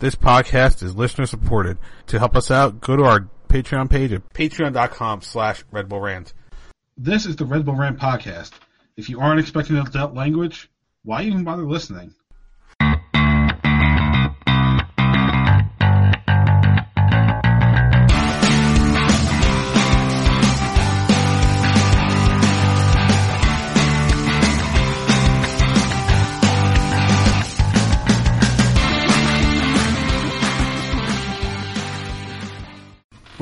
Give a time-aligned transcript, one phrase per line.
[0.00, 1.76] This podcast is listener supported.
[2.06, 6.32] To help us out, go to our Patreon page at patreon.com slash Red Bull Rant.
[6.96, 8.52] This is the Red Bull Rant podcast.
[8.96, 10.70] If you aren't expecting adult language,
[11.02, 12.14] why even bother listening?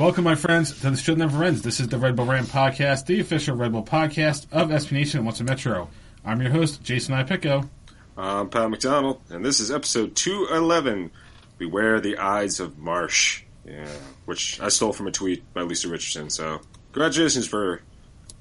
[0.07, 1.63] Welcome, my friends, to the show never ends.
[1.63, 5.17] This is the Red Bull Rant podcast, the official Red Bull podcast of SB Nation
[5.17, 5.89] and Once a Metro.
[6.23, 7.67] I'm your host, Jason Ipico.
[8.15, 11.11] I'm Pat McDonald, and this is episode 211
[11.57, 13.43] Beware the Ides of Marsh.
[13.65, 13.85] Yeah,
[14.23, 16.29] which I stole from a tweet by Lisa Richardson.
[16.29, 16.61] So,
[16.93, 17.81] congratulations for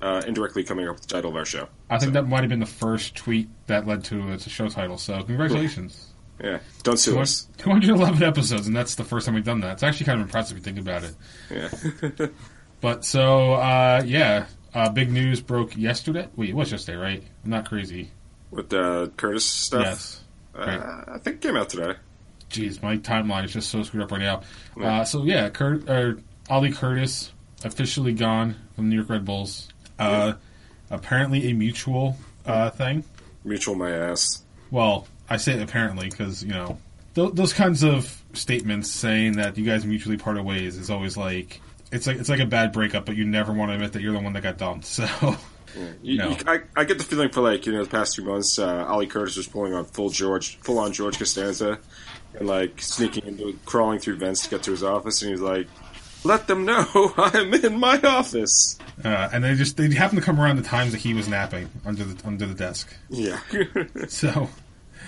[0.00, 1.66] uh, indirectly coming up with the title of our show.
[1.90, 4.50] I think So, that might have been the first tweet that led to its a
[4.50, 6.12] show title, so congratulations.
[6.42, 7.48] Yeah, don't sue us.
[7.58, 9.72] 211 episodes, and that's the first time we've done that.
[9.72, 11.14] It's actually kind of impressive if you think about it.
[12.20, 12.26] Yeah.
[12.82, 16.28] But so, uh, yeah, uh, big news broke yesterday.
[16.36, 17.22] Wait, it was yesterday, right?
[17.42, 18.10] I'm not crazy.
[18.50, 19.82] with the Curtis stuff.
[19.82, 20.20] Yes.
[20.54, 21.04] Uh, right.
[21.14, 21.94] I think it came out today.
[22.50, 24.42] Jeez, my timeline is just so screwed up right now.
[24.78, 25.00] Yeah.
[25.00, 26.18] Uh, so yeah, or
[26.50, 27.32] Ali Curtis
[27.64, 29.68] officially gone from the New York Red Bulls.
[29.98, 30.34] Uh,
[30.90, 33.04] apparently a mutual uh, thing.
[33.42, 34.44] Mutual my ass.
[34.70, 36.78] Well, I say apparently because you know
[37.14, 41.60] th- those kinds of statements saying that you guys mutually parted ways is always like
[41.92, 44.12] it's like it's like a bad breakup, but you never want to admit that you're
[44.12, 44.86] the one that got dumped.
[44.96, 45.36] So
[46.02, 46.30] You, No.
[46.30, 48.86] you, I, I get the feeling for like you know the past few months, uh,
[48.88, 51.78] Ali Curtis was pulling on full George, full on George Costanza,
[52.38, 55.42] and like sneaking into, crawling through vents to get to his office, and he was
[55.42, 55.66] like,
[56.24, 56.86] "Let them know
[57.18, 60.92] I'm in my office." uh, and they just they happen to come around the times
[60.92, 62.88] that he was napping under the under the desk.
[63.10, 63.38] Yeah,
[64.08, 64.48] So,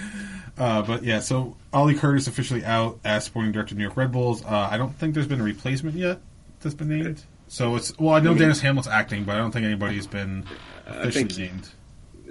[0.59, 4.13] uh, but yeah, so Ali Curtis officially out as sporting director of New York Red
[4.13, 4.45] Bulls.
[4.45, 6.21] Uh, I don't think there's been a replacement yet
[6.61, 7.25] that's been named.
[7.49, 10.45] So it's well, I know Denis Hamlett's acting, but I don't think anybody's been
[10.87, 11.69] officially think- named.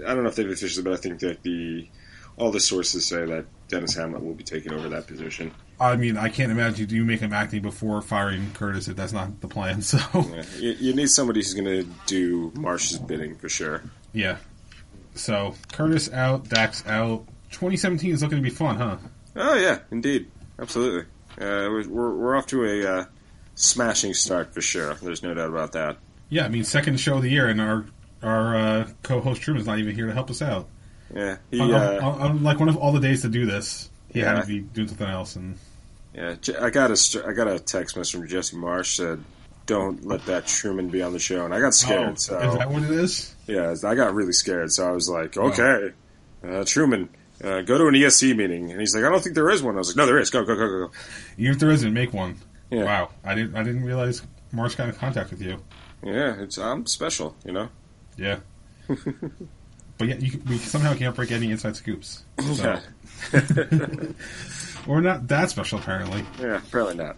[0.05, 1.87] I don't know if they've officially, but I think that the
[2.37, 5.51] all the sources say that Denis Hamlett will be taking over that position.
[5.79, 9.41] I mean, I can't imagine you make him acting before firing Curtis if that's not
[9.41, 9.81] the plan.
[9.81, 10.43] So Yeah.
[10.59, 13.81] You, you need somebody who's going to do Marsh's bidding for sure.
[14.13, 14.37] yeah,
[15.15, 17.25] so Curtis out, Dax out.
[17.51, 18.97] 2017 is looking to be fun, huh?
[19.35, 21.01] Oh yeah, indeed, absolutely.
[21.39, 23.05] Uh, we're, we're off to a uh,
[23.55, 24.95] smashing start for sure.
[24.95, 25.97] There's no doubt about that.
[26.29, 27.85] Yeah, I mean, second show of the year, and our
[28.23, 30.67] our uh, co-host Truman's not even here to help us out.
[31.13, 31.59] Yeah, he.
[31.61, 34.41] on, on- on, like one of all the days to do this, he had Yeah.
[34.41, 35.57] to be doing something else, and
[36.13, 39.23] yeah, I got a I got a text message from Jesse Marsh said,
[39.67, 42.09] "Don't let that Truman be on the show," and I got scared.
[42.09, 43.35] Oh, so is that what it is?
[43.45, 44.71] yeah, I got really scared.
[44.73, 45.93] So I was like, "Okay,
[46.43, 47.09] uh, Truman."
[47.43, 49.75] Uh, go to an ESC meeting, and he's like, "I don't think there is one."
[49.75, 50.29] I was like, "No, there is.
[50.31, 50.91] Go, go, go, go, go."
[51.37, 52.35] Even if there isn't, make one.
[52.71, 52.83] Yeah.
[52.83, 54.21] Wow, I didn't I didn't realize
[54.51, 55.57] Marsh got in contact with you.
[56.03, 57.69] Yeah, it's I'm special, you know.
[58.17, 58.39] Yeah.
[58.87, 62.23] but yeah, you, we somehow can't break any inside scoops.
[62.55, 62.79] So.
[63.33, 63.39] Yeah.
[64.87, 66.23] We're not that special, apparently.
[66.39, 67.17] Yeah, probably not.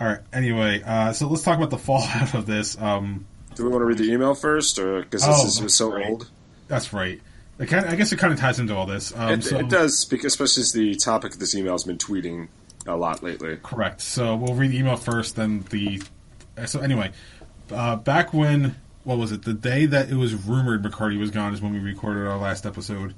[0.00, 0.18] All right.
[0.32, 2.80] Anyway, uh, so let's talk about the fallout of this.
[2.80, 6.00] Um, Do we want to read the email first, or because this Oh, is so
[6.04, 6.30] old?
[6.68, 7.20] that's right.
[7.58, 9.12] Kind I guess it kind of ties into all this.
[9.14, 11.98] Um, It, so, it does, because especially as the topic of this email has been
[11.98, 12.48] tweeting
[12.86, 13.58] a lot lately.
[13.62, 14.00] Correct.
[14.00, 16.02] So we'll read the email first, then the.
[16.66, 17.12] So anyway,
[17.70, 19.42] uh, back when what was it?
[19.42, 22.66] The day that it was rumored McCarty was gone is when we recorded our last
[22.66, 23.14] episode.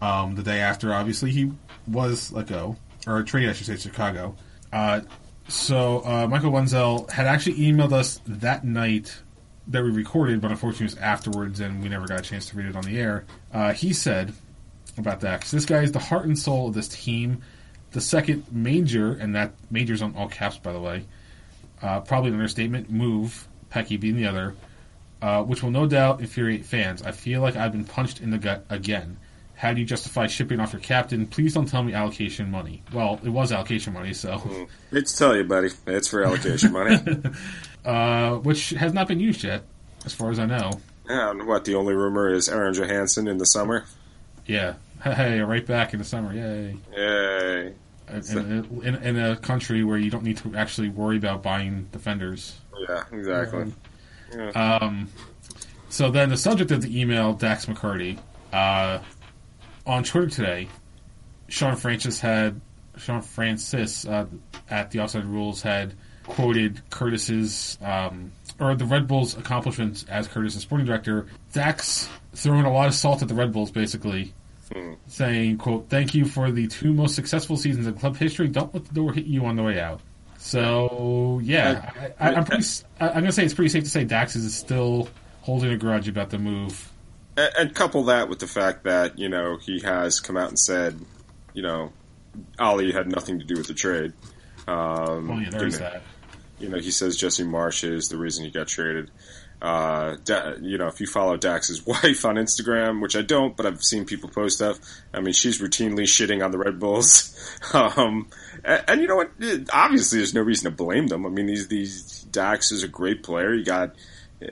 [0.00, 1.52] Um, the day after, obviously, he
[1.86, 4.36] was let go or traded, I should say, Chicago.
[4.72, 5.00] Uh,
[5.48, 9.20] so uh, Michael Wenzel had actually emailed us that night
[9.70, 12.56] that we recorded, but unfortunately it was afterwards, and we never got a chance to
[12.56, 13.24] read it on the air.
[13.52, 14.32] Uh, he said
[14.98, 17.40] about that 'cause this guy is the heart and soul of this team.
[17.92, 21.04] The second major, and that major's on all caps, by the way,
[21.82, 24.54] uh, probably an understatement, move, Petke being the other,
[25.22, 27.02] uh, which will no doubt infuriate fans.
[27.02, 29.16] I feel like I've been punched in the gut again.
[29.54, 31.26] How do you justify shipping off your captain?
[31.26, 32.82] Please don't tell me allocation money.
[32.94, 34.38] Well, it was allocation money, so
[34.90, 36.98] Hate to tell you, buddy, it's for allocation money.
[37.84, 39.62] uh, which has not been used yet,
[40.04, 40.80] as far as I know.
[41.08, 43.84] and what the only rumor is Aron Johannsson in the summer.
[44.46, 46.76] Yeah, hey, right back in the summer, yay!
[46.96, 47.74] Yay!
[48.08, 52.58] In, in, in a country where you don't need to actually worry about buying defenders.
[52.88, 53.72] Yeah, exactly.
[54.54, 55.08] Um,
[55.88, 58.18] so then the subject of the email, Dax McCarty,
[58.52, 58.98] uh,
[59.86, 60.68] on Twitter today,
[61.48, 62.60] Sean Francis had
[62.96, 64.26] Sean Francis uh,
[64.68, 65.94] at the Outside Rules had
[66.26, 71.26] quoted Curtis's um, or the Red Bulls' accomplishments as Curtis's sporting director.
[71.52, 74.32] Dax throwing a lot of salt at the Red Bulls, basically,
[75.06, 78.48] saying, "quote Thank you for the two most successful seasons in club history.
[78.48, 80.00] Don't let the door hit you on the way out."
[80.38, 82.62] So yeah, I, I, I'm pretty.
[82.62, 85.08] s- I, am gonna say it's pretty safe to say Dax is still
[85.42, 86.90] holding a grudge about the move.
[87.36, 90.58] And, and couple that with the fact that you know he has come out and
[90.58, 90.98] said,
[91.52, 91.92] you know,
[92.58, 94.12] Ali had nothing to do with the trade.
[94.70, 96.02] Um, Well, yeah, there's didn't- that.
[96.58, 99.10] you know, he says Jesse Marsh is the reason he got traded.
[99.62, 103.66] Uh, da- you know, if you follow Dax's wife on Instagram, which I don't, but
[103.66, 104.78] I've seen people post stuff.
[105.12, 107.36] I mean, she's routinely shitting on the Red Bulls.
[107.74, 108.28] um,
[108.64, 109.30] and, and you know what?
[109.72, 111.26] Obviously, there's no reason to blame them.
[111.26, 113.52] I mean, these these Dax is a great player.
[113.52, 113.96] You got,
[114.42, 114.46] uh,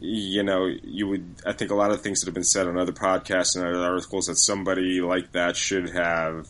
[0.00, 1.24] you know, you would.
[1.46, 3.84] I think a lot of things that have been said on other podcasts and other
[3.84, 6.48] articles that somebody like that should have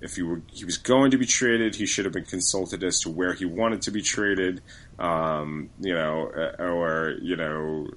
[0.00, 3.00] if he were he was going to be traded, he should have been consulted as
[3.00, 4.60] to where he wanted to be traded.
[4.98, 7.88] Um, you know, uh, or you know,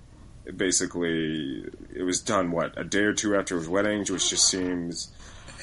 [0.56, 5.12] basically it was done what a day or two after his wedding, which just seems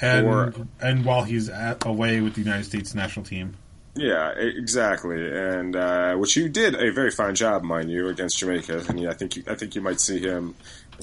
[0.01, 3.57] And Or- and while he's at, away with the United States national team,
[3.97, 5.29] yeah, exactly.
[5.37, 8.85] And uh, which you did a very fine job, mind you, against Jamaica.
[8.89, 10.55] And I think you, I think you might see him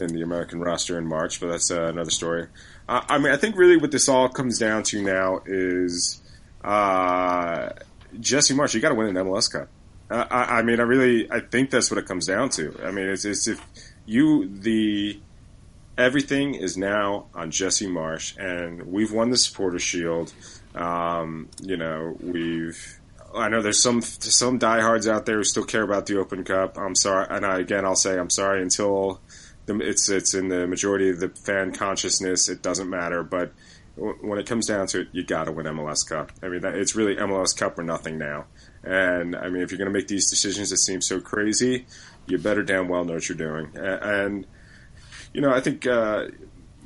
[0.01, 2.47] in the American roster in March, but that's uh, another story.
[2.87, 6.21] Uh, I mean, I think really what this all comes down to now is
[6.63, 7.69] uh,
[8.19, 8.73] Jesse Marsh.
[8.73, 9.69] You got to win an MLS Cup.
[10.09, 12.79] Uh, I, I mean, I really, I think that's what it comes down to.
[12.83, 13.59] I mean, it's, it's if
[14.05, 15.19] you the
[15.97, 20.33] everything is now on Jesse Marsh, and we've won the Supporter Shield.
[20.73, 22.99] Um, you know, we've.
[23.33, 26.77] I know there's some some diehards out there who still care about the Open Cup.
[26.77, 29.19] I'm sorry, and I, again, I'll say I'm sorry until
[29.67, 32.49] it's it's in the majority of the fan consciousness.
[32.49, 33.51] It doesn't matter, but
[33.95, 36.31] when it comes down to it, you got to win MLS Cup.
[36.43, 38.45] I mean, it's really MLS Cup or nothing now.
[38.83, 41.85] And I mean, if you're going to make these decisions that seem so crazy,
[42.27, 43.71] you better damn well know what you're doing.
[43.77, 44.45] A- And
[45.33, 46.27] you know, I think uh,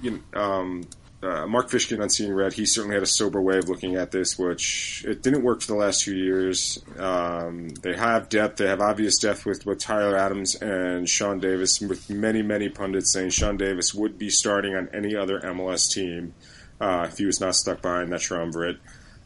[0.01, 0.83] you know, um,
[1.21, 4.11] uh, Mark Fishkin on Seeing Red, he certainly had a sober way of looking at
[4.11, 6.81] this, which it didn't work for the last two years.
[6.97, 11.81] Um, they have depth, they have obvious depth with, with Tyler Adams and Sean Davis,
[11.81, 16.33] with many, many pundits saying Sean Davis would be starting on any other MLS team
[16.79, 18.77] uh, if he was not stuck behind that triumvirate.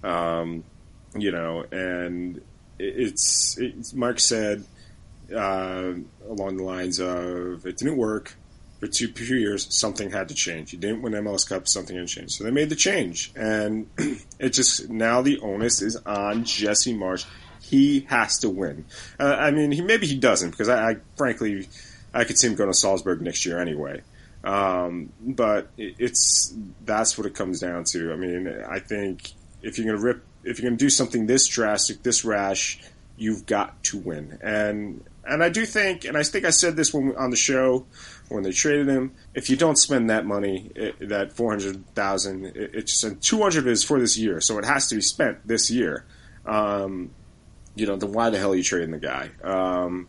[0.04, 0.64] Um,
[1.16, 2.44] you know, and it-
[2.98, 4.64] it's, it's Mark said
[5.32, 5.94] uh,
[6.28, 8.36] along the lines of it didn't work
[8.84, 10.74] for two, years, something had to change.
[10.74, 12.32] You didn't win MLS Cup, something had to change.
[12.32, 13.88] So they made the change, and
[14.40, 17.24] it just now the onus is on Jesse Marsh.
[17.62, 18.84] He has to win.
[19.18, 21.70] Uh, I mean, he maybe he doesn't because I, I frankly
[22.14, 24.02] I could see him going to Salzburg next year anyway.
[24.44, 26.54] Um, but it, it's
[26.84, 28.12] that's what it comes down to.
[28.12, 29.32] I mean, I think
[29.62, 32.82] if you're going to rip, if you're going to do something this drastic, this rash,
[33.16, 34.40] you've got to win.
[34.42, 37.86] And and I do think, and I think I said this when on the show
[38.34, 39.14] when they traded him.
[39.34, 43.42] If you don't spend that money, it, that four hundred thousand, it, it's and two
[43.42, 46.06] hundred is for this year, so it has to be spent this year.
[46.46, 47.12] Um,
[47.76, 49.30] you know, then why the hell are you trading the guy?
[49.44, 50.08] Um,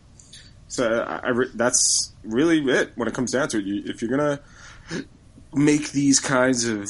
[0.67, 3.65] so I, I re- that's really it when it comes down to it.
[3.65, 4.39] You, if you're gonna
[5.53, 6.83] make these kinds of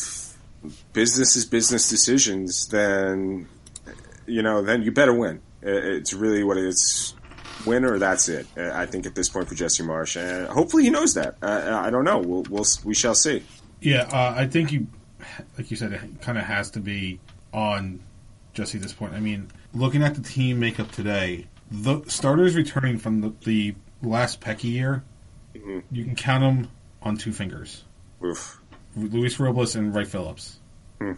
[0.93, 3.47] business is business decisions, then
[3.87, 3.91] eh,
[4.25, 5.41] you know, then you better win.
[5.61, 7.14] It- It's really what it's
[7.65, 8.47] win or that's it.
[8.57, 11.35] Uh, I think at this point for Jesse Marsh, and hopefully he knows that.
[11.41, 12.19] Uh, I don't know.
[12.19, 13.43] We'll, we'll we shall see.
[13.81, 14.87] yeah, uh, I think you,
[15.57, 17.19] like you said, it kind of has to be
[17.53, 17.99] on
[18.53, 19.13] Jesse at this point.
[19.13, 24.39] I mean, looking at the team makeup today, the starters returning from the, the last
[24.41, 25.03] Petke year,
[25.55, 25.83] Mhm.
[25.91, 27.83] you can count them on two fingers.
[28.23, 28.59] Oof.
[28.95, 30.59] Luis Robles and Wright Phillips.
[30.99, 31.15] Wow.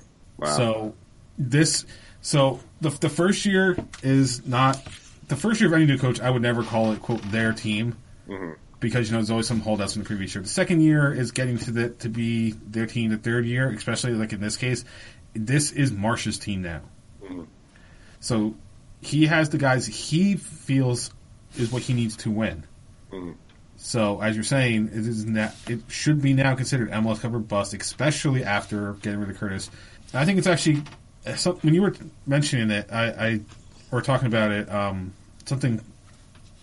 [0.55, 0.95] So
[1.37, 1.85] this,
[2.21, 4.81] so the the first year is not
[5.27, 6.19] the first year of any new coach.
[6.21, 7.95] I would never call it quote their team
[8.29, 8.55] Mhm.
[8.79, 10.41] because you know there's always some holdouts in the previous year.
[10.43, 13.09] The second year is getting to the to be their team.
[13.11, 14.85] The third year, especially like in this case,
[15.33, 16.81] this is Marsh's team now.
[17.23, 17.47] Mhm.
[18.19, 18.55] So
[19.01, 21.11] he has the guys he feels
[21.57, 22.63] is what he needs to win.
[23.11, 23.35] Mhm.
[23.77, 27.39] So as you're saying, it is now, it should be now considered MLS Cup or
[27.39, 29.69] bust, especially after getting rid of Curtis.
[30.13, 30.83] I think it's actually
[31.35, 31.93] so, when you were
[32.25, 33.39] mentioning it, I, I
[33.91, 35.13] or talking about it, um,
[35.45, 35.81] something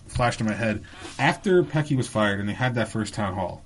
[0.07, 0.83] flashed in my head
[1.19, 3.63] after Petke was fired and they had that first town hall.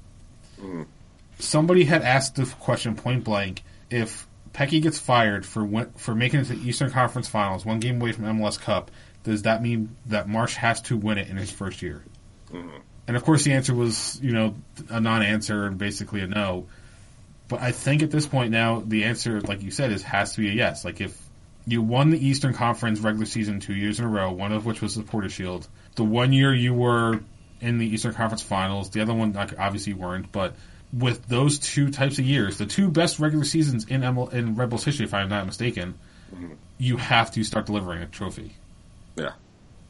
[1.39, 6.45] Somebody had asked the question point blank if Petke gets fired for for making it
[6.45, 8.91] to the Eastern Conference Finals, one game away from MLS Cup.
[9.23, 12.03] Does that mean that Marsh has to win it in his first year?
[13.07, 14.55] And of course, the answer was, you know,
[14.89, 16.67] a non-answer and basically a no.
[17.47, 20.41] But I think at this point now, the answer, like you said, is has to
[20.41, 20.85] be a yes.
[20.85, 21.19] Like if
[21.71, 24.81] you won the Eastern Conference regular season two years in a row, one of which
[24.81, 25.67] was the Porter Shield.
[25.95, 27.19] The one year you were
[27.61, 30.55] in the Eastern Conference Finals, the other one obviously weren't, but
[30.91, 34.69] with those two types of years, the two best regular seasons in ML, in Red
[34.69, 35.93] Bulls history, if I'm not mistaken,
[36.77, 38.55] you have to start delivering a trophy.
[39.15, 39.33] Yeah,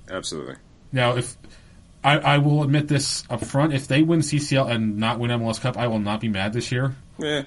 [0.09, 0.55] absolutely.
[0.91, 1.37] Now, if
[2.03, 5.61] I, I will admit this up front, if they win CCL and not win MLS
[5.61, 6.95] Cup, I will not be mad this year.
[7.17, 7.43] Yeah,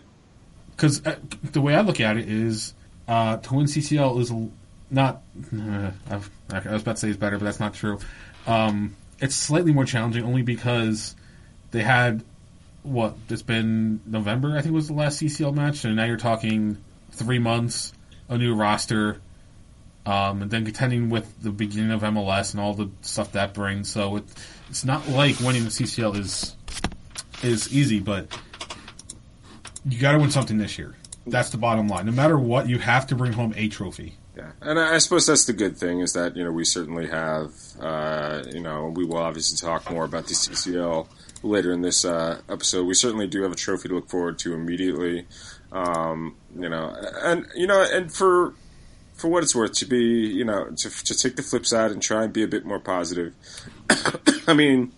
[0.71, 2.73] Because uh, the way I look at it is,
[3.09, 4.33] uh, to win CCL is
[4.91, 5.23] not.
[5.57, 7.99] Uh, I was about to say it's better, but that's not true.
[8.47, 11.15] Um, it's slightly more challenging only because
[11.71, 12.23] they had
[12.83, 14.57] what it's been November.
[14.57, 16.79] I think was the last CCL match, and now you're talking
[17.13, 17.93] three months,
[18.29, 19.21] a new roster,
[20.05, 23.91] um, and then contending with the beginning of MLS and all the stuff that brings.
[23.91, 24.25] So it,
[24.69, 26.57] it's not like winning the CCL is
[27.43, 28.27] is easy, but
[29.89, 30.95] you got to win something this year.
[31.27, 32.07] That's the bottom line.
[32.07, 34.17] No matter what, you have to bring home a trophy.
[34.37, 37.07] Yeah, and I I suppose that's the good thing is that you know we certainly
[37.09, 41.07] have uh, you know we will obviously talk more about the CCL
[41.43, 42.87] later in this uh, episode.
[42.87, 45.27] We certainly do have a trophy to look forward to immediately.
[45.71, 48.55] Um, you know, and you know, and for
[49.15, 52.03] for what it's worth, to be you know to to take the flip side and
[52.03, 53.35] try and be a bit more positive.
[54.47, 54.93] I mean,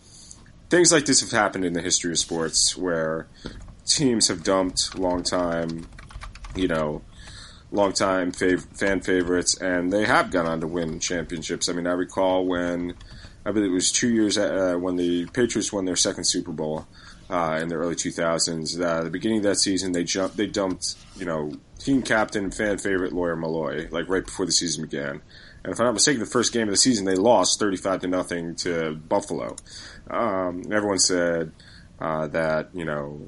[0.70, 3.26] things like this have happened in the history of sports where
[3.86, 5.86] teams have dumped long time,
[6.54, 7.02] you know
[7.70, 11.68] longtime fav- fan favorites, and they have gone on to win championships.
[11.68, 12.94] I mean, I recall when
[13.44, 16.87] I believe it was two years uh, when the Patriots won their second Super Bowl
[17.28, 18.80] uh, in the early 2000s.
[18.80, 22.78] Uh, the beginning of that season, they jumped, they dumped, you know, team captain, fan
[22.78, 25.20] favorite Lawyer Milloy, like right before the season began.
[25.62, 28.06] And if I'm not mistaken, the first game of the season they lost 35 to
[28.06, 29.56] nothing to Buffalo.
[30.11, 31.52] Um, everyone said
[31.99, 33.26] uh, that you know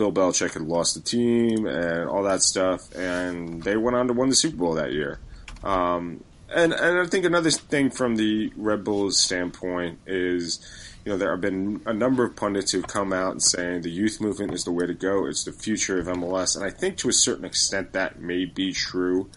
[0.00, 4.14] Bill Belichick had lost the team and all that stuff, and they went on to
[4.14, 5.20] win the Super Bowl that year.
[5.62, 10.58] Um, and and I think another thing from the Red Bulls standpoint is,
[11.04, 13.90] you know, there have been a number of pundits who've come out and saying the
[13.90, 15.26] youth movement is the way to go.
[15.26, 18.72] It's the future of MLS, and I think to a certain extent that may be
[18.72, 19.28] true.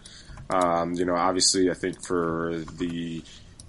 [0.49, 3.21] Um, you know, obviously, I think for the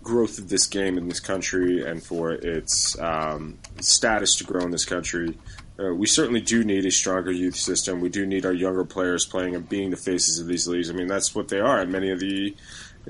[0.04, 4.70] growth of this game in this country and for its um, status to grow in
[4.70, 5.36] this country,
[5.78, 8.00] uh, we certainly do need a stronger youth system.
[8.00, 10.88] We do need our younger players playing and being the faces of these leagues.
[10.88, 12.54] I mean, that's what they are in many of the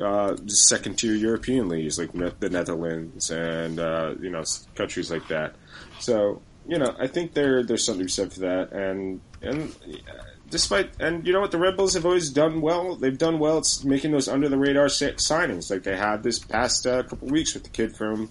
[0.03, 4.43] uh, second tier European leagues, like the Netherlands and uh, you know
[4.75, 5.57] countries like that.
[6.01, 8.73] So you know, I think there there's something to be said for that.
[8.73, 9.75] And and
[10.09, 12.97] uh, despite and you know what, the Red Bulls have always done well.
[12.97, 13.59] They've done well.
[13.59, 17.55] It's making those under the radar signings, like they had this past uh, couple weeks
[17.55, 18.31] with the kid from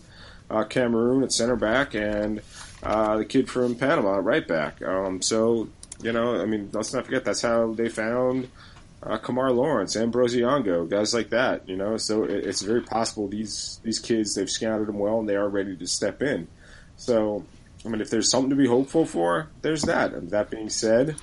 [0.50, 2.42] uh, Cameroon at center back and
[2.84, 4.82] uh, the kid from Panama right back.
[4.84, 5.70] Um, so
[6.02, 8.50] you know, I mean, let's not forget that's how they found
[9.02, 11.68] uh, Kemar Lawrence, Ambrosio, guys like that.
[11.68, 15.30] You know, so it, it's very possible these these kids they've scouted them well and
[15.30, 16.48] they are ready to step in.
[16.98, 17.46] So,
[17.86, 20.13] I mean, if there's something to be hopeful for, there's that.
[20.13, 21.16] And that being said,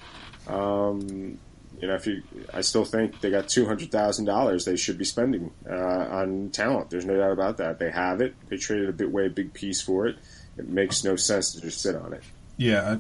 [0.49, 1.39] um,
[1.81, 4.99] you know, if you, I still think they got two hundred thousand dollars they should
[4.99, 6.91] be spending uh, on talent.
[6.91, 7.79] There's no doubt about that.
[7.79, 8.35] They have it.
[8.49, 10.17] They traded a bit way a big piece for it.
[10.61, 12.23] It makes no sense to just sit on it.
[12.57, 12.99] Yeah,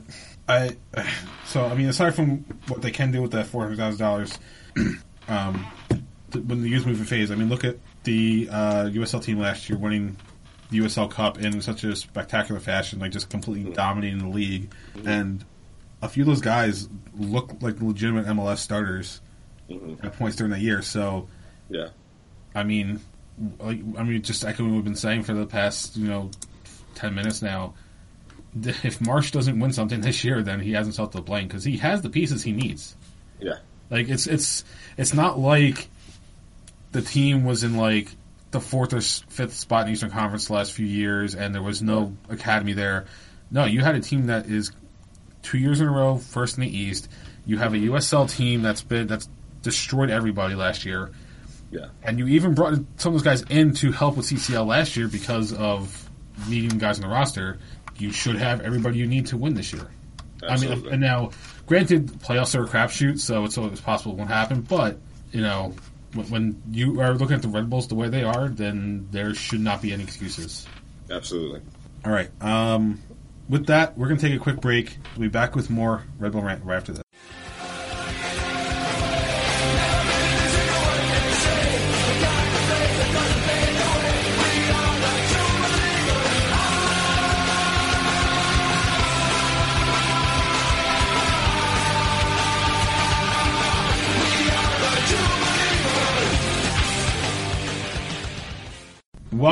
[0.49, 1.11] I, I
[1.45, 4.39] so I mean, aside from what they can do with that four hundred thousand dollars,
[5.29, 5.67] um,
[6.33, 9.69] th- when the youth movement phase, I mean, look at the uh, USL team last
[9.69, 10.17] year winning
[10.71, 14.73] the USL Cup in such a spectacular fashion, like just completely dominating the league,
[15.05, 15.45] and
[16.01, 19.21] a few of those guys look like legitimate MLS starters
[20.03, 20.81] at points during that year.
[20.81, 21.29] So,
[21.69, 21.89] Yeah.
[22.55, 23.01] I mean,
[23.59, 26.31] like, I mean, just echoing what we've been saying for the past, you know,
[26.95, 27.75] ten minutes now.
[28.63, 31.77] If Marsh doesn't win something this year, then he has himself to blame because he
[31.79, 32.97] has the pieces he needs.
[33.39, 33.59] Yeah.
[33.91, 34.65] Like it's it's
[34.97, 35.89] it's not like
[36.93, 38.09] the team was in like
[38.51, 41.83] the fourth or fifth spot in Eastern Conference the last few years, and there was
[41.83, 43.07] no academy there.
[43.51, 44.73] No, you had a team that is
[45.43, 47.09] two years in a row first in the East.
[47.47, 49.29] You have a USL team that's been that's
[49.63, 51.11] destroyed everybody last year.
[51.71, 51.87] Yeah.
[52.03, 55.09] And you even brought some of those guys in to help with CCL last year
[55.09, 56.10] because of
[56.49, 57.59] needing guys on the roster.
[57.99, 59.89] You should have everybody you need to win this year.
[60.49, 61.31] I mean, and now,
[61.67, 64.63] granted, playoffs are a crapshoot, so it's always possible it won't happen.
[64.63, 64.99] But
[65.33, 65.75] you know,
[66.15, 69.35] when, when you are looking at the Red Bulls the way they are, then there
[69.35, 70.67] should not be any excuses.
[71.11, 71.61] Absolutely.
[72.05, 72.31] All right.
[72.43, 73.01] Um,
[73.49, 74.97] with that, we're going to take a quick break.
[75.17, 77.03] We'll be back with more Red Bull rant right after this.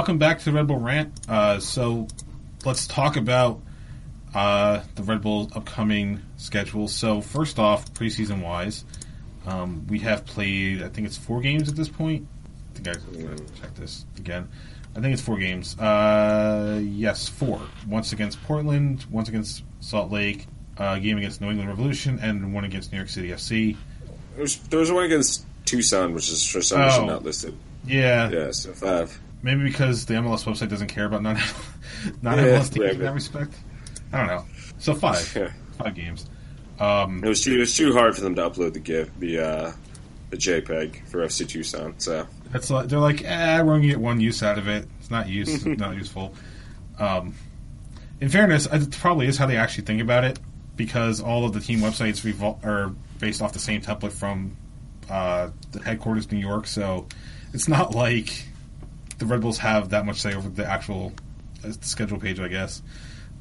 [0.09, 1.13] Welcome back to the Red Bull Rant.
[1.29, 2.09] Uh, so
[2.65, 3.61] let's talk about
[4.35, 6.89] uh, the Red Bull's upcoming schedule.
[6.89, 8.87] So first off, preseason wise,
[9.45, 10.83] um, we have played.
[10.83, 12.27] I think it's four games at this point.
[12.73, 14.49] I think I gotta check this again.
[14.97, 15.79] I think it's four games.
[15.79, 17.61] Uh, yes, four.
[17.87, 20.47] Once against Portland, once against Salt Lake,
[20.81, 23.77] uh, a game against New England Revolution, and one against New York City FC.
[24.37, 27.07] There was, there was one against Tucson, which is for some reason Oh.
[27.09, 27.55] not listed.
[27.87, 29.21] Yeah, Yeah, so five.
[29.43, 31.37] Maybe because the MLS website doesn't care about non
[32.23, 33.55] non MLS teams in that respect.
[34.13, 34.45] I don't know.
[34.79, 35.53] So five, Yeah.
[35.79, 36.27] five games.
[36.81, 39.39] Um, It was too it was too hard for them to upload the GIF, the
[39.39, 39.73] uh,
[40.31, 41.95] the JPEG for FC Tucson.
[41.99, 44.87] So That's like, they're like, eh, we're gonna get one use out of it.
[45.01, 46.35] It's not use, not useful.
[46.99, 47.35] Um,
[48.21, 50.39] in fairness, it probably is how they actually think about it
[50.77, 54.57] because all of the team websites revol- are based off the same template from
[55.11, 56.67] uh, the headquarters New York.
[56.67, 57.07] So
[57.53, 58.45] it's not like
[59.19, 61.13] the Red Bulls have that much say over the actual
[61.65, 62.83] uh, schedule page, I guess.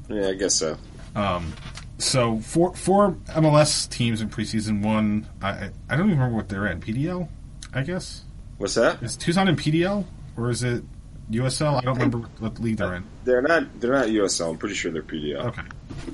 [0.08, 0.76] yeah, I guess so.
[1.14, 1.52] Um,
[1.98, 5.26] so four four MLS teams in preseason one.
[5.42, 6.80] I I don't even remember what they're in.
[6.80, 7.28] PDL,
[7.74, 8.22] I guess.
[8.58, 9.02] What's that?
[9.02, 10.04] Is Tucson in PDL
[10.36, 10.82] or is it
[11.30, 11.76] USL?
[11.78, 13.04] I don't remember what league they're in.
[13.24, 14.50] They're not they're not USL.
[14.50, 15.46] I'm pretty sure they're PDL.
[15.46, 15.62] Okay.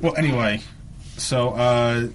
[0.01, 0.61] Well, anyway,
[1.17, 2.09] so uh,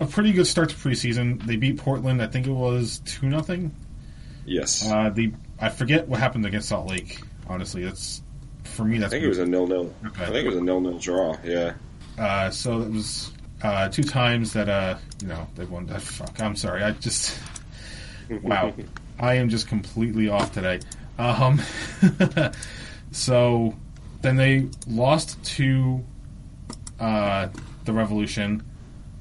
[0.00, 1.42] a pretty good start to preseason.
[1.44, 2.20] They beat Portland.
[2.22, 3.74] I think it was two nothing.
[4.44, 7.20] Yes, Uh, the I forget what happened against Salt Lake.
[7.48, 8.22] Honestly, that's
[8.64, 9.02] for me.
[9.02, 9.92] I think it was a nil nil.
[10.06, 10.24] Okay.
[10.24, 11.36] I think it was a nil nil draw.
[11.44, 11.74] Yeah.
[12.18, 13.32] Uh, so it was
[13.62, 15.86] uh, two times that uh, you know they won.
[15.86, 16.40] That fuck.
[16.40, 16.82] I'm sorry.
[16.82, 17.38] I just
[18.42, 18.74] wow.
[19.18, 20.80] I am just completely off today.
[21.18, 21.60] Um,
[23.12, 23.74] so
[24.20, 26.04] then they lost to
[27.00, 27.48] uh,
[27.84, 28.62] the Revolution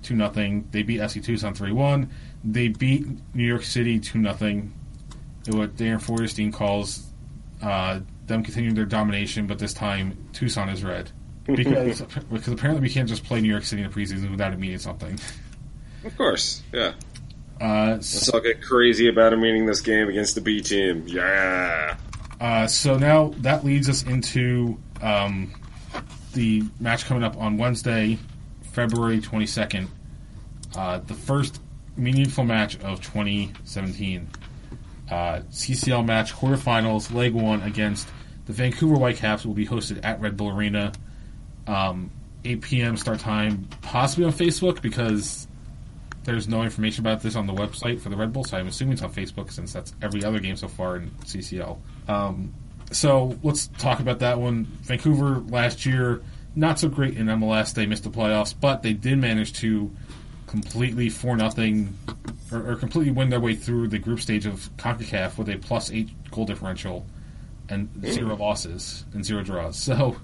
[0.01, 0.67] two nothing.
[0.71, 2.09] They beat SC Tucson three one.
[2.43, 4.73] They beat New York City two nothing.
[5.47, 7.05] What Darren Forrestein calls
[7.61, 11.11] uh, them continuing their domination, but this time Tucson is red
[11.45, 14.59] because because apparently we can't just play New York City in the preseason without it
[14.59, 15.19] meaning something.
[16.03, 16.61] Of course.
[16.71, 16.93] Yeah.
[17.59, 21.05] Uh, Let's all get crazy about him winning this game against the B team.
[21.07, 21.97] Yeah.
[22.39, 25.53] Uh, so now that leads us into um,
[26.33, 28.19] the match coming up on Wednesday,
[28.71, 29.87] February 22nd.
[30.75, 31.61] Uh, the first
[31.95, 34.27] meaningful match of 2017.
[35.09, 38.07] Uh, CCL match, quarterfinals, leg one against
[38.45, 40.91] the Vancouver Whitecaps will be hosted at Red Bull Arena.
[41.67, 42.11] Um,
[42.43, 42.97] 8 p.m.
[42.97, 45.47] start time, possibly on Facebook because
[46.25, 48.93] there's no information about this on the website for the Red Bull, so I'm assuming
[48.93, 51.77] it's on Facebook since that's every other game so far in CCL.
[52.07, 52.53] Um,
[52.91, 54.65] so let's talk about that one.
[54.83, 56.21] Vancouver last year,
[56.55, 57.73] not so great in MLS.
[57.73, 59.91] They missed the playoffs, but they did manage to
[60.47, 61.97] completely four nothing
[62.51, 65.91] or, or completely win their way through the group stage of Concacaf with a plus
[65.91, 67.05] eight goal differential
[67.69, 68.39] and zero mm.
[68.39, 69.77] losses and zero draws.
[69.77, 70.17] So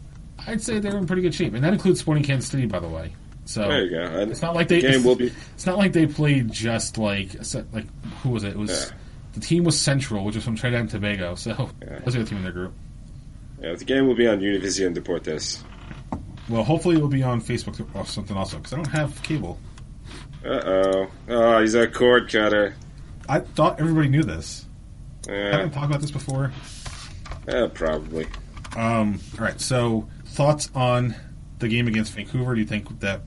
[0.48, 2.88] I'd say they're in pretty good shape, and that includes Sporting Kansas City, by the
[2.88, 3.14] way.
[3.46, 4.02] So There you go.
[4.02, 6.98] And it's not like they game it's, will be it's not like they played just
[6.98, 7.36] like
[7.74, 7.86] like
[8.22, 8.50] who was it?
[8.50, 8.98] It was Yeah.
[9.34, 11.36] the team was Central, which is from Trinidad and Tobago.
[11.36, 11.98] So Yeah.
[11.98, 12.74] are the team in their group.
[13.62, 15.64] yeah, the game will be on Univision Deportes.
[16.50, 19.60] Well, hopefully it will be on Facebook or something also because I don't have cable.
[20.44, 21.12] Uh oh.
[21.30, 22.76] Oh, he's a cord cutter.
[23.30, 24.66] I thought everybody knew this.
[25.30, 26.52] I Yeah, haven't talked about this before.
[27.48, 28.28] yeah, probably.
[28.76, 29.60] Um, all right.
[29.62, 31.16] So thoughts on
[31.60, 32.56] the game against Vancouver?
[32.56, 33.22] Do you think that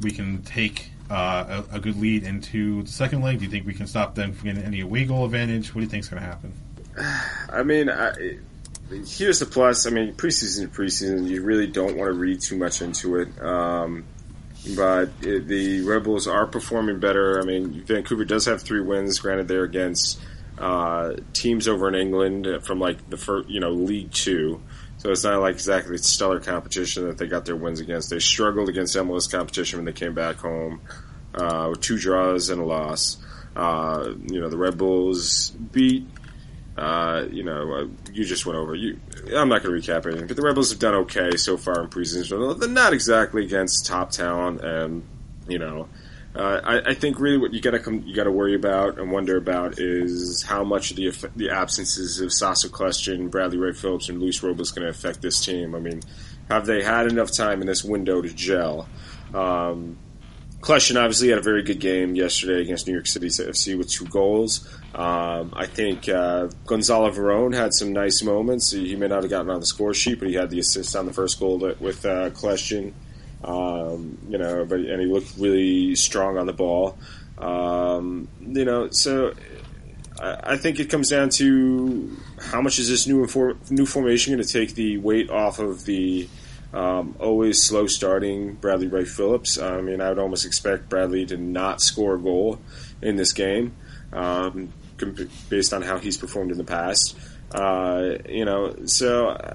[0.00, 3.38] we can take uh, a, a good lead into the second leg?
[3.38, 5.74] Do you think we can stop them from getting any away goal advantage?
[5.74, 6.52] What do you think is going to happen?
[7.52, 8.38] I mean, I,
[9.06, 9.86] here's the plus.
[9.86, 13.28] I mean, preseason to preseason, you really don't want to read too much into it.
[13.40, 14.04] Um,
[14.74, 17.40] but it, the Rebels are performing better.
[17.40, 19.18] I mean, Vancouver does have three wins.
[19.18, 20.20] Granted, they're against
[20.58, 24.62] uh, teams over in England from like the first, you know, League Two.
[24.98, 28.10] So it's not like exactly stellar competition that they got their wins against.
[28.10, 30.80] They struggled against MLS competition when they came back home
[31.34, 33.18] uh, with two draws and a loss.
[33.54, 36.06] Uh, you know, the Red Bulls beat
[36.76, 38.74] uh, you know, uh, you just went over.
[38.74, 39.00] You,
[39.34, 41.88] I'm not going to recap anything, but the Rebels have done okay so far in
[41.88, 42.58] preseason.
[42.60, 45.02] They're not exactly against top talent, and
[45.48, 45.88] you know,
[46.34, 49.10] uh, I, I think really what you got to you got to worry about and
[49.10, 54.20] wonder about is how much the the absences of Sacha Kljestan, Bradley Wright Phillips, and
[54.20, 55.74] Luis Robles going to affect this team.
[55.74, 56.02] I mean,
[56.50, 58.86] have they had enough time in this window to gel?
[59.32, 59.96] Um,
[60.66, 64.04] Kljestan obviously had a very good game yesterday against New York City FC with two
[64.06, 64.66] goals.
[64.96, 68.72] Um, I think uh, Gonzalo Verón had some nice moments.
[68.72, 71.06] He, may not have gotten on the score sheet, but he had the assist on
[71.06, 72.94] the first goal with uh, Kljestan.
[73.44, 76.98] Um, you know, but and he looked really strong on the ball.
[77.38, 79.34] Um, you know, so
[80.18, 83.24] I, I think it comes down to how much is this new
[83.70, 86.28] new formation going to take the weight off of the
[86.72, 89.58] Um, always slow starting Bradley Wright Phillips.
[89.58, 92.60] I mean, I would almost expect Bradley to not score a goal
[93.00, 93.74] in this game,
[94.12, 94.72] um,
[95.48, 97.16] based on how he's performed in the past.
[97.52, 99.54] Uh, you know, so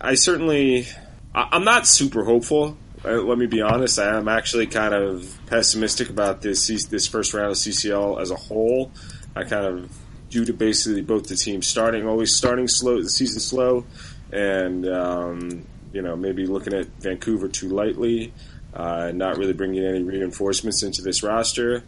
[0.00, 0.86] I certainly,
[1.34, 2.78] I'm not super hopeful.
[3.04, 3.98] Uh, let me be honest.
[3.98, 8.36] I am actually kind of pessimistic about this this first round of CCL as a
[8.36, 8.92] whole.
[9.36, 9.92] I kind of
[10.30, 13.84] due to basically both the teams starting always starting slow the season slow,
[14.32, 18.34] and um, you know maybe looking at Vancouver too lightly,
[18.74, 21.84] uh, not really bringing any reinforcements into this roster.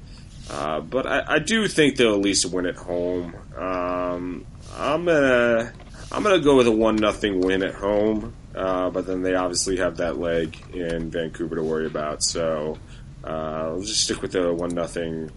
[0.49, 3.35] Uh, but I, I, do think they'll at least win at home.
[3.57, 5.73] Um, I'm gonna
[6.13, 8.33] I'm gonna go with a one nothing win at home.
[8.57, 12.23] Uh, but then they obviously have that leg in Vancouver to worry about.
[12.23, 12.79] So
[13.23, 15.31] uh, I'll just stick with the one nothing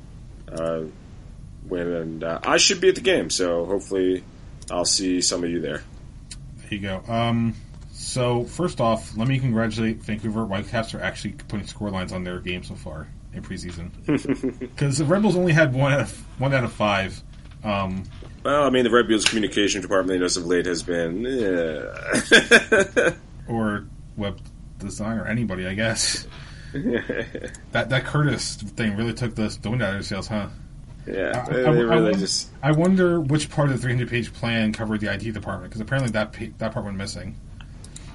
[0.50, 0.84] uh,
[1.66, 3.30] win, and uh, I should be at the game.
[3.30, 4.24] So hopefully
[4.72, 5.84] I'll see some of you there.
[6.60, 7.04] There you go.
[7.12, 7.56] Um,
[8.00, 12.40] so first off, let me congratulate Vancouver Whitecaps for actually putting score lines on their
[12.40, 13.92] game so far in preseason
[14.60, 17.22] because the Red Bulls only had one out of one out of five.
[17.62, 18.06] Um,
[18.46, 21.26] well, I mean, the Red Bulls communication department as of late has been,
[23.50, 23.86] or
[24.16, 24.40] web
[24.78, 26.26] design or anybody, I guess.
[26.72, 30.48] that that Curtis thing really took the, the wind out of their sails, huh?
[31.06, 32.50] Yeah, I, I, I, really wonder, just...
[32.64, 36.12] I, wonder, which part of the 300 page plan covered the IT department because apparently
[36.12, 37.36] that that part went missing.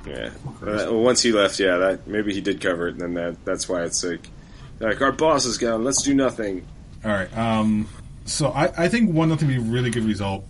[0.06, 3.44] Yeah, Well, once he left, yeah, that maybe he did cover it, and then that
[3.44, 4.28] that's why it's like,
[4.80, 5.84] like our boss is gone.
[5.84, 6.66] Let's do nothing.
[7.04, 7.36] All right.
[7.36, 7.88] Um,
[8.24, 10.44] so I, I think one nothing would be a really good result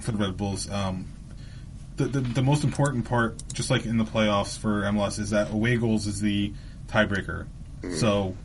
[0.00, 0.70] for the Red Bulls.
[0.70, 1.06] Um,
[1.96, 5.52] the, the, the most important part, just like in the playoffs for MLS, is that
[5.52, 6.52] away goals is the
[6.86, 7.46] tiebreaker.
[7.82, 7.94] Mm-hmm.
[7.96, 8.36] So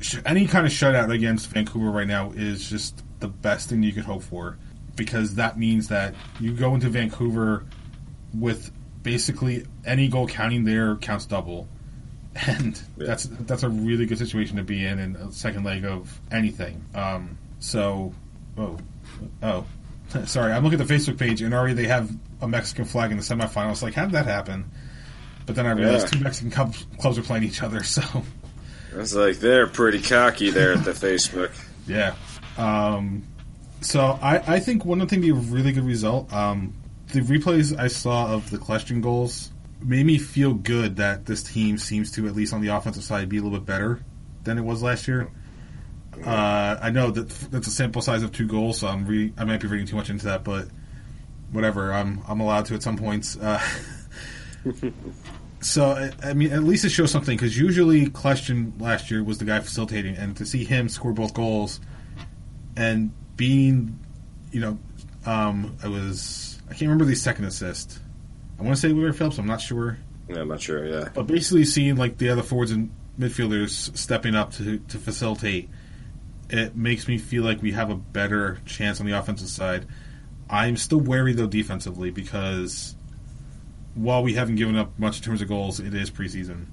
[0.00, 3.92] sh- any kind of shutout against Vancouver right now is just the best thing you
[3.92, 4.58] could hope for
[4.94, 7.64] because that means that you go into Vancouver
[8.34, 8.70] with
[9.06, 11.68] basically any goal counting there counts double.
[12.46, 13.06] And yeah.
[13.06, 16.84] that's that's a really good situation to be in in a second leg of anything.
[16.94, 18.12] Um, so,
[18.58, 18.76] oh,
[19.42, 19.64] oh,
[20.26, 20.52] sorry.
[20.52, 22.10] I'm looking at the Facebook page, and already they have
[22.42, 23.80] a Mexican flag in the semifinals.
[23.80, 24.70] Like, how did that happen?
[25.46, 26.18] But then I realized yeah.
[26.18, 27.82] two Mexican clubs, clubs are playing each other.
[27.84, 28.02] So
[28.92, 31.52] I was like, they're pretty cocky there at the Facebook.
[31.86, 32.14] Yeah.
[32.56, 33.24] Um,
[33.82, 36.32] so I, I think one of the things be a really good result.
[36.32, 36.72] Um,
[37.16, 39.50] the replays I saw of the Kljestan goals
[39.80, 43.30] made me feel good that this team seems to, at least on the offensive side,
[43.30, 44.00] be a little bit better
[44.44, 45.30] than it was last year.
[46.22, 49.44] Uh, I know that that's a sample size of two goals, so I'm re- I
[49.44, 50.68] might be reading too much into that, but
[51.52, 51.92] whatever.
[51.92, 53.38] I'm I'm allowed to at some points.
[53.38, 53.62] Uh,
[55.60, 59.46] so I mean, at least it shows something because usually Kljestan last year was the
[59.46, 61.80] guy facilitating, and to see him score both goals
[62.76, 63.98] and being,
[64.52, 64.78] you know,
[65.26, 67.98] um, I was I can't remember the second assist.
[68.58, 69.38] I want to say Wheeler Phillips.
[69.38, 69.98] I'm not sure.
[70.28, 70.86] Yeah, I'm not sure.
[70.86, 75.68] Yeah, but basically seeing like the other forwards and midfielders stepping up to to facilitate
[76.48, 79.86] it makes me feel like we have a better chance on the offensive side.
[80.48, 82.94] I'm still wary though defensively because
[83.94, 86.66] while we haven't given up much in terms of goals, it is preseason,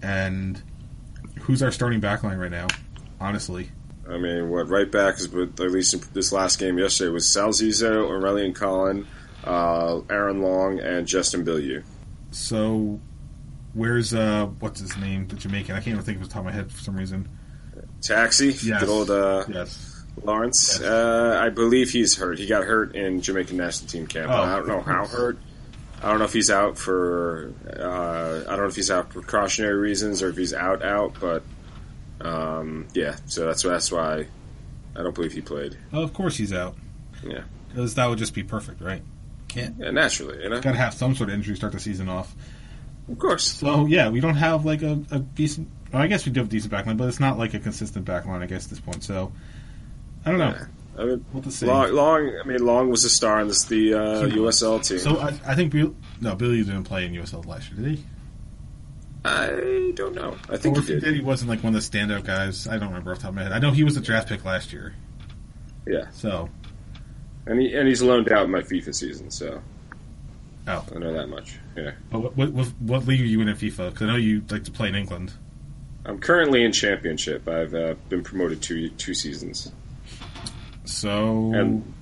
[0.00, 0.62] and
[1.40, 2.68] who's our starting backline right now?
[3.20, 3.70] Honestly,
[4.08, 7.28] I mean, what right back is, but at least in this last game yesterday was
[7.28, 9.06] Sal Zizzo, Aurelien Collin,
[9.44, 11.82] uh, Aaron Long, and Justin Bilyeu.
[12.30, 13.00] So,
[13.74, 15.74] where's uh, what's his name, the Jamaican?
[15.74, 17.28] I can't even think of his top of my head for some reason.
[18.00, 18.80] Taxi, yes.
[18.80, 20.04] good old uh, yes.
[20.22, 20.78] Lawrence.
[20.80, 20.88] Yes.
[20.88, 22.38] Uh, I believe he's hurt.
[22.38, 24.30] He got hurt in Jamaican national team camp.
[24.30, 25.38] Oh, I don't know how hurt.
[26.02, 27.52] I don't know if he's out for.
[27.66, 31.14] Uh, I don't know if he's out for precautionary reasons or if he's out out.
[31.20, 31.42] But
[32.20, 34.26] um, yeah, so that's that's why
[34.96, 35.76] I don't believe he played.
[35.92, 36.76] Oh, of course he's out.
[37.22, 39.02] Yeah, because that would just be perfect, right?
[39.50, 39.76] Can't.
[39.78, 40.60] Yeah, naturally, you know.
[40.60, 42.34] Got to have some sort of injury start the season off.
[43.10, 43.44] Of course.
[43.44, 46.46] So yeah, we don't have like a, a decent well, I guess we do have
[46.46, 49.02] a decent backline, but it's not like a consistent backline, I guess, at this point.
[49.02, 49.32] So,
[50.24, 50.54] I don't know.
[50.56, 50.66] Yeah.
[50.98, 51.24] I mean,
[51.62, 54.98] long, long, I mean, Long was a star in this the uh, USL team.
[54.98, 58.04] So I, I think Bill, no, Billy didn't play in USL last year, did he?
[59.24, 60.36] I don't know.
[60.48, 61.02] I think or he did.
[61.02, 61.14] he did.
[61.14, 62.66] He wasn't like one of the standout guys.
[62.66, 63.52] I don't remember off the top of my head.
[63.52, 64.94] I know he was a draft pick last year.
[65.86, 66.10] Yeah.
[66.12, 66.50] So.
[67.50, 69.60] And he and he's loaned out in my FIFA season, so.
[70.68, 70.86] Oh.
[70.94, 71.58] I know that much.
[71.76, 71.92] Yeah.
[72.10, 73.90] what, what, what league are you in in FIFA?
[73.90, 75.32] Because I know you like to play in England.
[76.04, 77.48] I'm currently in championship.
[77.48, 79.72] I've uh, been promoted two two seasons.
[80.84, 81.92] So, and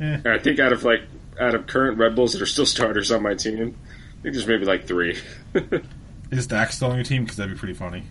[0.00, 0.18] eh.
[0.26, 1.00] I think out of like
[1.40, 3.74] out of current Red Bulls that are still starters on my team,
[4.18, 5.18] I think there's maybe like three.
[6.30, 7.24] Is Dax still on your team?
[7.24, 8.02] Because that'd be pretty funny.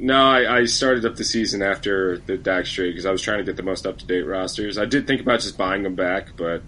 [0.00, 3.38] No, I, I, started up the season after the Dax trade because I was trying
[3.38, 4.78] to get the most up to date rosters.
[4.78, 6.62] I did think about just buying them back, but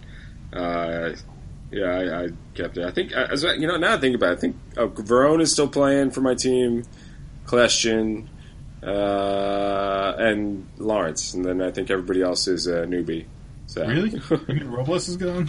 [0.53, 1.13] uh,
[1.71, 2.85] Yeah, I, I kept it.
[2.85, 5.51] I think, I- you know, now I think about it, I think oh, Verón is
[5.51, 6.85] still playing for my team,
[7.47, 8.29] Kljestan,
[8.83, 13.25] uh, and Lawrence, and then I think everybody else is a newbie.
[13.67, 13.87] So.
[13.87, 14.11] Really?
[14.31, 15.49] you mean Robles is gone?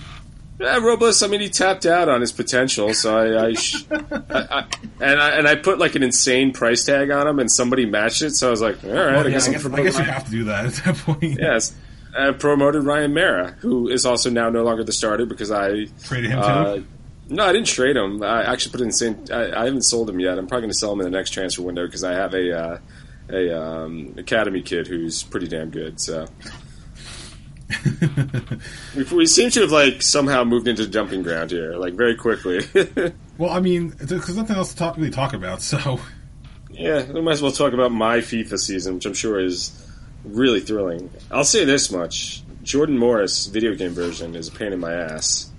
[0.60, 1.22] Yeah, Robles.
[1.24, 3.98] I mean, he tapped out on his potential, so I, I, sh- I,
[4.30, 4.66] I
[5.02, 8.22] and I and I put like an insane price tag on him, and somebody matched
[8.22, 8.32] it.
[8.36, 9.98] So I was like, all right, Well, I yeah, guess I I'm guess, I guess
[9.98, 11.24] you have to do that at that point.
[11.39, 11.76] Yes,
[12.18, 16.30] I promoted Ryan Meara, who is also now no longer the starter because I Traded
[16.32, 16.86] him uh, too.
[17.30, 18.22] no, I didn't trade him.
[18.22, 19.26] I actually put in insane.
[19.32, 20.38] I, I haven't sold him yet.
[20.38, 22.58] I'm probably going to sell him in the next transfer window because I have a
[22.58, 22.78] uh,
[23.30, 26.00] a um, academy kid who's pretty damn good.
[26.00, 26.28] So.
[28.95, 32.62] We, we seem to have like somehow moved into jumping ground here, like very quickly.
[33.38, 35.62] well, I mean, because nothing else to talk, really talk about.
[35.62, 35.99] So
[36.69, 39.89] yeah, we might as well talk about my FIFA season, which I'm sure is
[40.23, 41.10] really thrilling.
[41.32, 45.52] I'll say this much: Jordan Morris video game version is a pain in my ass.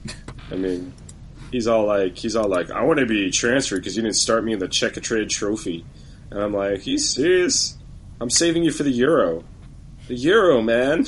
[0.50, 0.92] I mean,
[1.50, 4.44] he's all like, he's all like, I want to be transferred because you didn't start
[4.44, 5.84] me in the Checkatrade trophy,
[6.30, 7.78] and I'm like, he's serious?
[8.20, 9.44] I'm saving you for the Euro,
[10.08, 11.06] the Euro, man.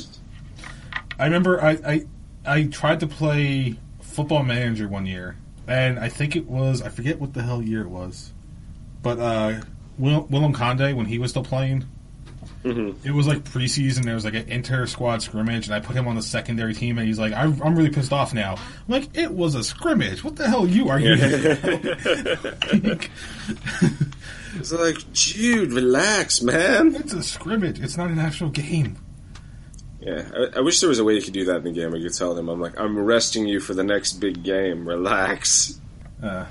[1.19, 2.07] I remember I, I
[2.45, 7.19] I tried to play Football Manager one year, and I think it was I forget
[7.21, 8.33] what the hell year it was,
[9.03, 9.61] but uh,
[9.99, 11.85] Will, Willem Conde when he was still playing.
[12.63, 14.05] hmm It was like preseason.
[14.05, 16.99] There was like an inter squad scrimmage, and I put him on the secondary team.
[16.99, 20.23] And he's like, "I'm, I'm really pissed off now." I'm like, "It was a scrimmage.
[20.23, 21.17] What the hell you are you?"
[24.59, 26.95] It's like, dude, relax, man.
[26.95, 27.79] it's a scrimmage.
[27.79, 28.97] It's not an actual game.
[30.01, 31.95] Yeah, I, I wish there was a way you could do that in the game.
[31.95, 34.87] I could tell them, I'm like, I'm arresting you for the next big game.
[34.87, 35.81] Relax.
[36.23, 36.45] Uh,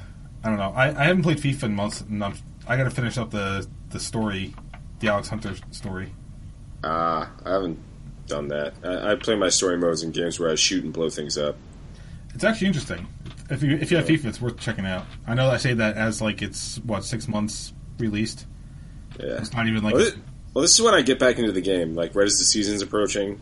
[0.44, 0.74] I don't know.
[0.76, 2.02] I, I haven't played FIFA in months.
[2.02, 2.34] And I'm,
[2.68, 4.54] I got to finish up the the story,
[5.00, 6.12] the Alex Hunter story.
[6.84, 7.80] Ah, I haven't
[8.28, 8.74] done that.
[8.84, 11.56] I, I play my story modes in games where I shoot and blow things up.
[12.34, 13.08] It's actually interesting.
[13.50, 15.06] If you if you have FIFA, it's worth checking out.
[15.28, 18.46] I know I say that as like it's what six months released.
[19.20, 19.38] Yeah.
[19.38, 20.12] It's not even like Well,
[20.56, 22.82] well, this is when I get back into the game, like right as the season's
[22.82, 23.42] approaching,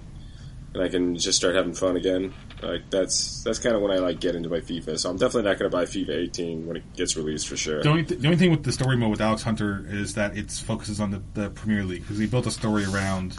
[0.73, 2.33] and I can just start having fun again.
[2.59, 4.97] Like that's that's kind of when I like get into my FIFA.
[4.97, 7.83] So I'm definitely not going to buy FIFA 18 when it gets released for sure.
[7.83, 10.35] the only th- the only thing with the story mode with Alex Hunter is that
[10.35, 13.37] it focuses on the, the Premier League because he built a story around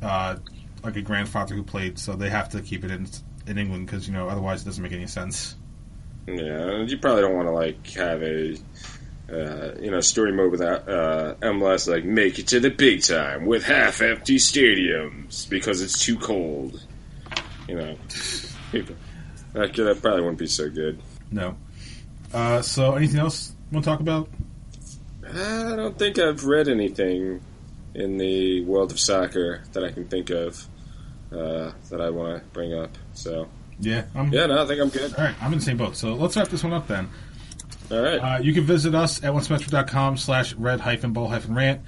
[0.00, 0.36] uh,
[0.84, 3.08] like a grandfather who played, so they have to keep it in
[3.48, 5.56] in England because you know otherwise it doesn't make any sense.
[6.28, 8.56] Yeah, you probably don't want to like have a
[9.32, 13.44] uh, you know story mode without uh, MLS like make it to the big time
[13.46, 16.80] with half empty stadiums because it's too cold.
[17.68, 17.96] You know,
[18.72, 21.00] that, that probably wouldn't be so good.
[21.30, 21.56] No.
[22.32, 24.28] Uh, so anything else you want to talk about?
[25.26, 27.40] I don't think I've read anything
[27.94, 30.66] in the world of soccer that I can think of
[31.32, 32.96] uh, that I want to bring up.
[33.12, 34.32] So Yeah, I'm.
[34.32, 35.14] yeah, no, I think I'm good.
[35.14, 35.96] All right, I'm in the same boat.
[35.96, 37.10] So let's wrap this one up then.
[37.90, 38.18] All right.
[38.18, 41.82] Uh, you can visit us at onceametro.com slash red hyphen bull hyphen rant.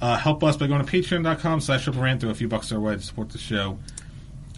[0.00, 2.20] Uh, help us by going to patreon.com slash triple rant.
[2.20, 3.78] Throw a few bucks our way to support the show.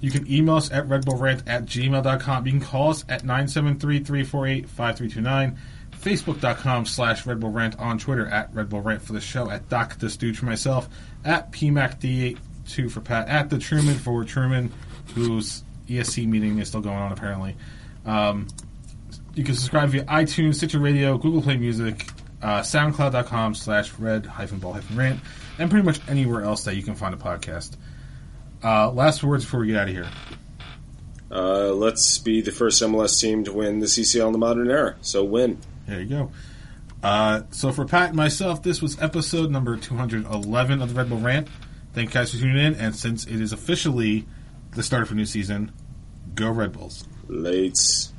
[0.01, 2.47] You can email us at redbullrant at gmail.com.
[2.47, 5.57] You can call us at 973-348-5329.
[5.93, 9.71] Facebook.com slash Red Bull Rant on Twitter at Red Bull Rant for the show, at
[9.71, 10.89] Doc the Stooge for myself,
[11.25, 14.71] at PMACD82 for Pat, at the Truman for Truman,
[15.15, 17.57] whose ESC meeting is still going on apparently.
[18.05, 18.49] Um,
[19.35, 22.07] you can subscribe via iTunes, Stitcher Radio, Google Play Music,
[22.43, 25.21] uh, SoundCloud.com slash red hyphen bull hyphen rant,
[25.59, 27.77] and pretty much anywhere else that you can find a podcast.
[28.63, 30.09] Uh, last words before we get out of here.
[31.31, 34.97] Uh, let's be the first MLS team to win the CCL in the modern era.
[35.01, 35.59] So win.
[35.87, 36.31] There you go.
[37.03, 41.19] Uh, so for Pat and myself, this was episode number 211 of the Red Bull
[41.19, 41.49] Rant.
[41.93, 44.27] Thank you guys for tuning in, and since it is officially
[44.73, 45.73] the start of a new season,
[46.35, 47.05] go Red Bulls.
[47.29, 48.14] Lates.